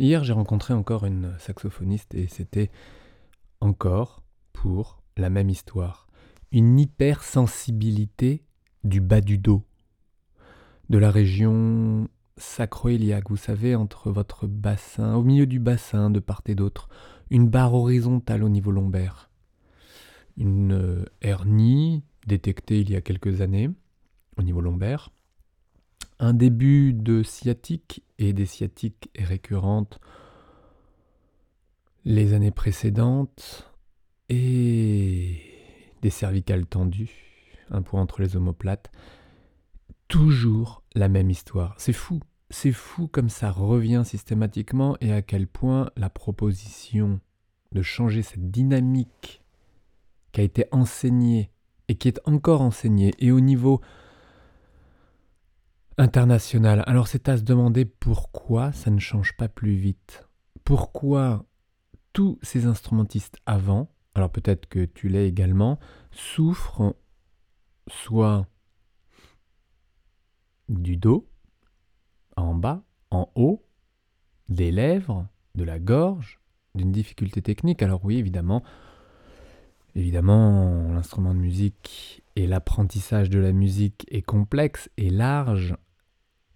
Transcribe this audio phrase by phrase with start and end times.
[0.00, 2.70] Hier, j'ai rencontré encore une saxophoniste et c'était
[3.60, 4.22] encore
[4.54, 6.06] pour la même histoire.
[6.52, 8.42] Une hypersensibilité
[8.82, 9.62] du bas du dos,
[10.88, 12.08] de la région
[12.38, 16.88] sacroiliaque, vous savez, entre votre bassin, au milieu du bassin, de part et d'autre,
[17.28, 19.28] une barre horizontale au niveau lombaire.
[20.38, 23.68] Une hernie détectée il y a quelques années
[24.38, 25.10] au niveau lombaire.
[26.18, 29.98] Un début de sciatique et des sciatiques récurrentes
[32.04, 33.72] les années précédentes
[34.28, 35.40] et
[36.02, 38.90] des cervicales tendues, un point entre les omoplates.
[40.08, 41.74] Toujours la même histoire.
[41.78, 47.20] C'est fou c'est fou comme ça revient systématiquement et à quel point la proposition
[47.72, 49.42] de changer cette dynamique
[50.32, 51.52] qui a été enseignée
[51.86, 53.80] et qui est encore enseignée et au niveau
[56.00, 56.82] international.
[56.86, 60.26] Alors c'est à se demander pourquoi ça ne change pas plus vite.
[60.64, 61.44] Pourquoi
[62.12, 65.78] tous ces instrumentistes avant, alors peut-être que tu l'es également,
[66.10, 66.96] souffrent
[67.88, 68.46] soit
[70.68, 71.28] du dos,
[72.36, 73.62] en bas, en haut,
[74.48, 76.40] des lèvres, de la gorge,
[76.74, 77.82] d'une difficulté technique.
[77.82, 78.62] Alors oui, évidemment,
[79.94, 85.76] évidemment, l'instrument de musique et l'apprentissage de la musique est complexe et large,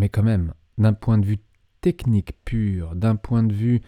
[0.00, 1.40] mais quand même, d'un point de vue
[1.82, 3.82] technique pur, d'un point de vue...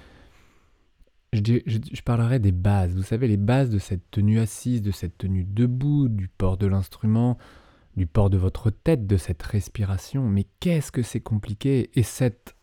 [1.32, 5.16] Je, je, parlerai des bases, vous savez, les bases de cette tenue assise, de cette
[5.16, 7.38] tenue debout, du port de l'instrument,
[7.96, 10.28] du port de votre tête, de cette respiration.
[10.28, 11.88] Mais qu'est-ce que c'est compliqué?
[11.94, 12.54] Et cette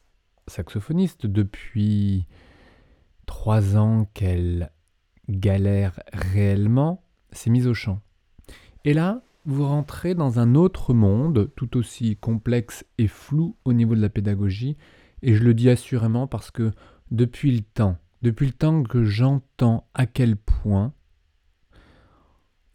[0.45, 2.27] saxophoniste, depuis
[3.25, 4.71] trois ans qu'elle
[5.27, 7.99] galère réellement, s'est mise au chant.
[8.85, 13.95] Et là, vous rentrez dans un autre monde, tout aussi complexe et flou au niveau
[13.95, 14.77] de la pédagogie,
[15.21, 16.71] et je le dis assurément parce que
[17.11, 20.93] depuis le temps, depuis le temps que j'entends à quel point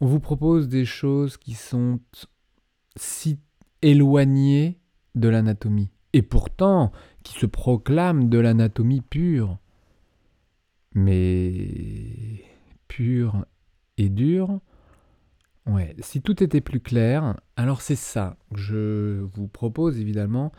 [0.01, 1.99] on vous propose des choses qui sont
[2.95, 3.39] si
[3.81, 4.79] éloigné
[5.15, 6.91] de l'anatomie, et pourtant
[7.23, 9.57] qui se proclame de l'anatomie pure.
[10.93, 12.41] Mais
[12.87, 13.45] pure
[13.97, 14.61] et dure,
[15.67, 20.51] ouais, si tout était plus clair, alors c'est ça que je vous propose évidemment,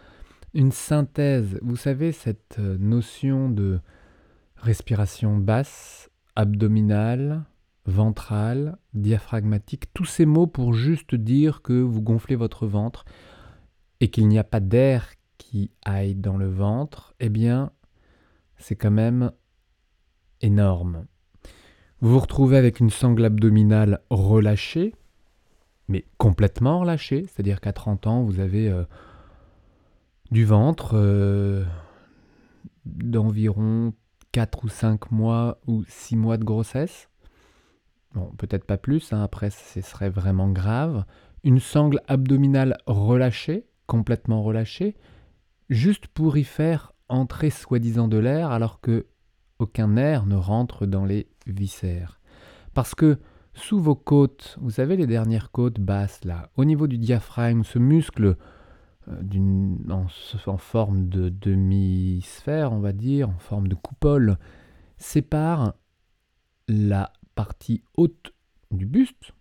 [0.54, 1.58] une synthèse.
[1.62, 3.80] Vous savez, cette notion de
[4.56, 7.44] respiration basse, abdominale,
[7.84, 13.04] ventrale, diaphragmatique, tous ces mots pour juste dire que vous gonflez votre ventre
[14.00, 17.70] et qu'il n'y a pas d'air qui aille dans le ventre, eh bien,
[18.56, 19.30] c'est quand même
[20.40, 21.06] énorme.
[22.02, 24.94] Vous vous retrouvez avec une sangle abdominale relâchée,
[25.88, 28.84] mais complètement relâchée, c'est-à-dire qu'à 30 ans, vous avez euh,
[30.30, 31.64] du ventre euh,
[32.84, 33.94] d'environ
[34.32, 37.08] 4 ou 5 mois ou 6 mois de grossesse.
[38.14, 41.06] Bon, peut-être pas plus, hein, après ce serait vraiment grave,
[41.44, 44.96] une sangle abdominale relâchée, complètement relâchée,
[45.70, 49.06] juste pour y faire entrer soi-disant de l'air alors que
[49.58, 52.20] aucun air ne rentre dans les viscères.
[52.74, 53.18] Parce que
[53.54, 57.78] sous vos côtes, vous savez les dernières côtes basses là, au niveau du diaphragme, ce
[57.78, 58.36] muscle
[59.08, 64.38] euh, en, forme de demi-sphère, on va dire, en forme de coupole,
[64.98, 65.74] sépare
[66.68, 68.34] la partie haute
[68.70, 69.32] du buste,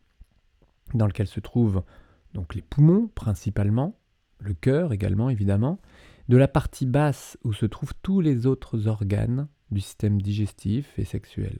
[0.93, 1.83] dans lequel se trouvent
[2.33, 3.97] donc les poumons principalement,
[4.39, 5.79] le cœur également évidemment,
[6.29, 11.05] de la partie basse où se trouvent tous les autres organes du système digestif et
[11.05, 11.59] sexuel.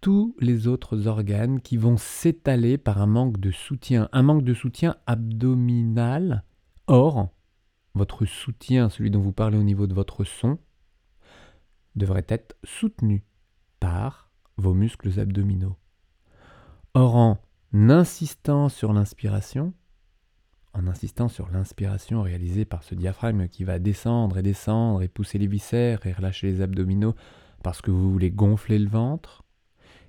[0.00, 4.54] Tous les autres organes qui vont s'étaler par un manque de soutien, un manque de
[4.54, 6.44] soutien abdominal.
[6.86, 7.30] Or,
[7.94, 10.58] votre soutien, celui dont vous parlez au niveau de votre son,
[11.96, 13.24] devrait être soutenu
[13.80, 15.76] par vos muscles abdominaux.
[16.94, 17.38] Or, en
[17.72, 19.74] insistant sur l'inspiration,
[20.76, 25.38] en insistant sur l'inspiration réalisée par ce diaphragme qui va descendre et descendre et pousser
[25.38, 27.14] les viscères et relâcher les abdominaux
[27.62, 29.42] parce que vous voulez gonfler le ventre,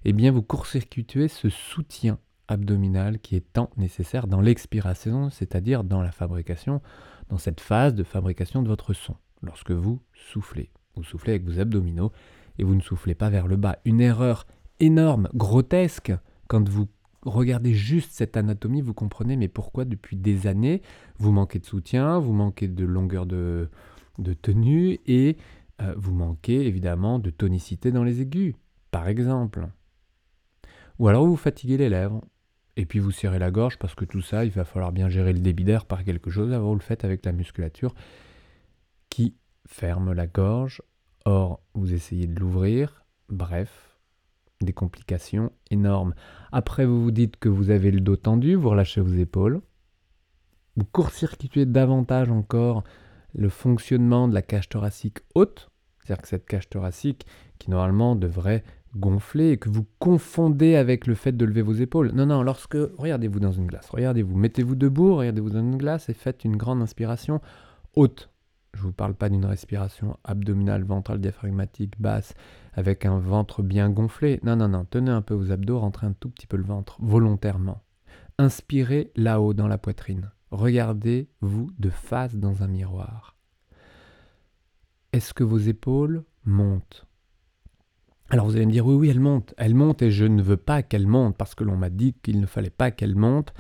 [0.04, 6.02] eh bien vous court-circuitez ce soutien abdominal qui est tant nécessaire dans l'expiration, c'est-à-dire dans
[6.02, 6.82] la fabrication,
[7.30, 10.70] dans cette phase de fabrication de votre son, lorsque vous soufflez.
[10.96, 12.12] Vous soufflez avec vos abdominaux
[12.60, 13.80] et vous ne soufflez pas vers le bas.
[13.86, 14.46] Une erreur
[14.80, 16.14] énorme, grotesque,
[16.48, 16.88] quand vous
[17.24, 20.82] regardez juste cette anatomie, vous comprenez mais pourquoi depuis des années
[21.18, 23.70] vous manquez de soutien, vous manquez de longueur de,
[24.42, 25.38] tenue et
[25.82, 28.56] euh, vous manquez évidemment de tonicité dans les aigus,
[28.92, 29.68] par exemple.
[31.00, 32.24] Ou alors vous fatiguez les lèvres
[32.76, 35.34] et puis vous serrez la gorge parce que tout ça, il va falloir bien gérer
[35.34, 36.52] le débit d'air par quelque chose.
[36.52, 37.94] Alors vous le faites avec la musculature
[39.10, 39.36] qui
[39.66, 40.82] ferme la gorge
[41.30, 43.87] Or, vous essayez de l'ouvrir, bref,
[44.62, 46.14] des complications énormes.
[46.52, 49.62] Après, vous vous dites que vous avez le dos tendu, vous relâchez vos épaules.
[50.76, 52.84] Vous court-circuitez davantage encore
[53.34, 55.70] le fonctionnement de la cage thoracique haute,
[56.00, 57.26] c'est-à-dire que cette cage thoracique
[57.60, 58.64] qui normalement devrait
[58.96, 62.12] gonfler et que vous confondez avec le fait de lever vos épaules.
[62.14, 66.14] Non, non, lorsque, regardez-vous dans une glace, regardez-vous, mettez-vous debout, regardez-vous dans une glace et
[66.14, 67.42] faites une grande inspiration
[67.96, 68.30] haute.
[68.74, 72.34] Je ne vous parle pas d'une respiration abdominale, ventrale, diaphragmatique, basse,
[72.78, 74.40] avec un ventre bien gonflé.
[74.44, 76.96] Non, non, non, tenez un peu vos abdos, rentrez un tout petit peu le ventre,
[77.02, 77.82] volontairement.
[78.38, 80.30] Inspirez là-haut dans la poitrine.
[80.52, 83.36] Regardez-vous de face dans un miroir.
[85.12, 87.08] Est-ce que vos épaules montent?
[88.30, 90.58] Alors vous allez me dire, oui, oui, elles montent, elles montent et je ne veux
[90.58, 93.54] pas qu'elles montent parce que l'on m'a dit qu'il ne fallait pas qu'elles montent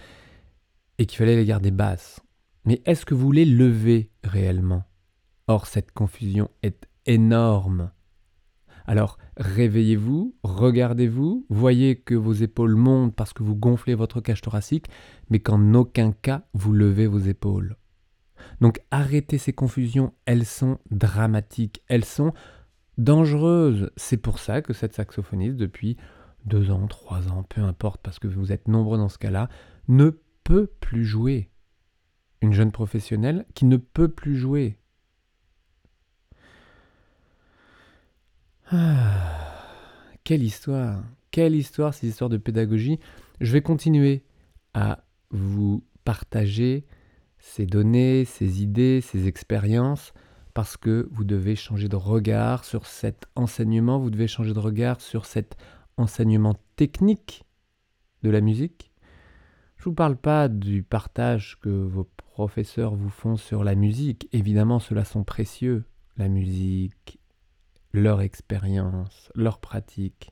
[0.99, 2.21] et qu'il fallait les garder basses.
[2.65, 4.83] Mais est-ce que vous les levez réellement?
[5.47, 7.91] Or, cette confusion est énorme.
[8.87, 14.87] Alors, réveillez-vous, regardez-vous, voyez que vos épaules montent parce que vous gonflez votre cage thoracique,
[15.29, 17.75] mais qu'en aucun cas vous levez vos épaules.
[18.61, 22.33] Donc arrêtez ces confusions, elles sont dramatiques, elles sont
[22.97, 23.91] dangereuses.
[23.97, 25.97] C'est pour ça que cette saxophoniste, depuis
[26.45, 29.49] deux ans, trois ans, peu importe, parce que vous êtes nombreux dans ce cas-là,
[29.89, 30.11] ne
[30.45, 31.51] peut plus jouer.
[32.41, 34.77] Une jeune professionnelle qui ne peut plus jouer.
[38.69, 39.63] Ah,
[40.25, 42.99] quelle histoire, quelle histoire, ces histoires de pédagogie.
[43.39, 44.23] Je vais continuer
[44.73, 46.85] à vous partager
[47.39, 50.13] ces données, ces idées, ces expériences
[50.53, 54.99] parce que vous devez changer de regard sur cet enseignement, vous devez changer de regard
[54.99, 55.55] sur cet
[55.97, 57.43] enseignement technique
[58.23, 58.91] de la musique.
[59.77, 64.27] Je ne vous parle pas du partage que vos professeurs vous font sur la musique.
[64.33, 65.85] Évidemment, ceux-là sont précieux.
[66.17, 67.19] La musique,
[67.93, 70.31] leur expérience, leur pratique.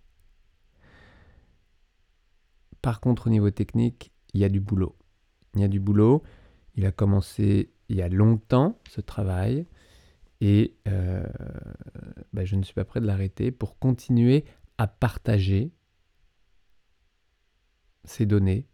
[2.81, 4.95] Par contre, au niveau technique, il y a du boulot.
[5.55, 6.23] Il y a du boulot.
[6.75, 9.65] Il a commencé il y a longtemps, ce travail.
[10.41, 11.25] Et euh,
[12.33, 14.45] bah, je ne suis pas prêt de l'arrêter pour continuer
[14.77, 15.71] à partager
[18.03, 18.67] ces données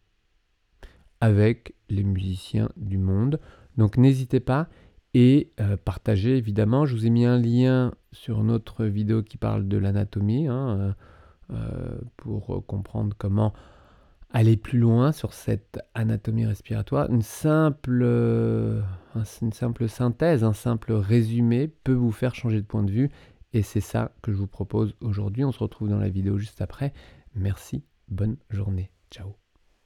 [1.22, 3.40] avec les musiciens du monde.
[3.78, 4.68] Donc n'hésitez pas
[5.14, 6.86] et euh, partagez évidemment.
[6.86, 10.96] Je vous ai mis un lien sur notre vidéo qui parle de l'anatomie hein,
[11.52, 13.54] euh, pour comprendre comment
[14.34, 18.82] aller plus loin sur cette anatomie respiratoire, une simple, euh,
[19.42, 23.10] une simple synthèse, un simple résumé peut vous faire changer de point de vue.
[23.54, 25.44] Et c'est ça que je vous propose aujourd'hui.
[25.44, 26.94] On se retrouve dans la vidéo juste après.
[27.36, 28.92] Merci, bonne journée.
[29.12, 29.36] Ciao.